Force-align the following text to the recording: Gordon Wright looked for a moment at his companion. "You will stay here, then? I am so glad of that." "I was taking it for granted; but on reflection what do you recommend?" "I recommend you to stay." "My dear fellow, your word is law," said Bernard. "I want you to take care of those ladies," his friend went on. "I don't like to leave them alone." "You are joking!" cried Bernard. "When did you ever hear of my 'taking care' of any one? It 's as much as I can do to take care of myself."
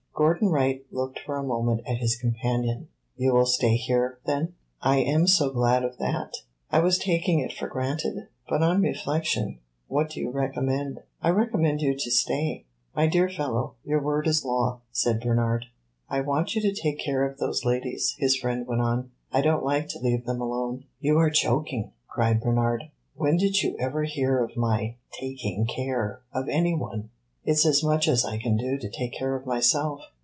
Gordon 0.13 0.49
Wright 0.49 0.85
looked 0.91 1.17
for 1.25 1.35
a 1.37 1.43
moment 1.43 1.81
at 1.87 1.97
his 1.97 2.15
companion. 2.15 2.89
"You 3.17 3.33
will 3.33 3.47
stay 3.47 3.75
here, 3.75 4.19
then? 4.27 4.53
I 4.79 4.97
am 4.97 5.25
so 5.25 5.49
glad 5.49 5.83
of 5.83 5.97
that." 5.97 6.31
"I 6.69 6.77
was 6.79 6.99
taking 6.99 7.39
it 7.39 7.51
for 7.51 7.67
granted; 7.67 8.27
but 8.47 8.61
on 8.61 8.83
reflection 8.83 9.57
what 9.87 10.11
do 10.11 10.19
you 10.19 10.29
recommend?" 10.29 10.99
"I 11.23 11.29
recommend 11.31 11.81
you 11.81 11.95
to 11.97 12.11
stay." 12.11 12.65
"My 12.95 13.07
dear 13.07 13.29
fellow, 13.31 13.73
your 13.83 13.99
word 13.99 14.27
is 14.27 14.45
law," 14.45 14.81
said 14.91 15.21
Bernard. 15.21 15.65
"I 16.07 16.21
want 16.21 16.53
you 16.53 16.61
to 16.61 16.71
take 16.73 16.99
care 16.99 17.25
of 17.25 17.39
those 17.39 17.65
ladies," 17.65 18.13
his 18.19 18.35
friend 18.35 18.67
went 18.67 18.81
on. 18.81 19.09
"I 19.33 19.41
don't 19.41 19.63
like 19.65 19.87
to 19.87 19.99
leave 19.99 20.25
them 20.27 20.39
alone." 20.39 20.83
"You 20.99 21.17
are 21.17 21.31
joking!" 21.31 21.93
cried 22.07 22.41
Bernard. 22.41 22.91
"When 23.15 23.37
did 23.37 23.63
you 23.63 23.75
ever 23.79 24.03
hear 24.03 24.43
of 24.43 24.55
my 24.55 24.97
'taking 25.13 25.65
care' 25.65 26.21
of 26.31 26.47
any 26.47 26.75
one? 26.75 27.09
It 27.43 27.55
's 27.55 27.65
as 27.65 27.83
much 27.83 28.07
as 28.07 28.23
I 28.23 28.37
can 28.37 28.55
do 28.55 28.77
to 28.77 28.87
take 28.87 29.13
care 29.13 29.35
of 29.35 29.47
myself." 29.47 30.01